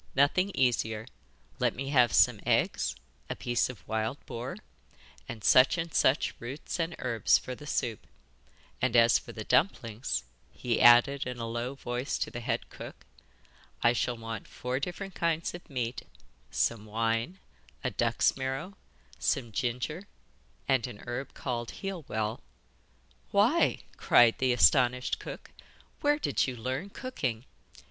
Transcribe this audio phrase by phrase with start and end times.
[0.15, 1.05] 'Nothing easier.
[1.59, 2.95] Let me have some eggs,
[3.29, 4.57] a piece of wild boar,
[5.29, 8.07] and such and such roots and herbs for the soup;
[8.81, 13.05] and as for the dumplings,' he added in a low voice to the head cook,
[13.83, 16.01] 'I shall want four different kinds of meat,
[16.49, 17.37] some wine,
[17.83, 18.75] a duck's marrow,
[19.19, 20.07] some ginger,
[20.67, 22.41] and a herb called heal well.'
[23.29, 25.51] 'Why,' cried the astonished cook,
[25.99, 27.45] 'where did you learn cooking?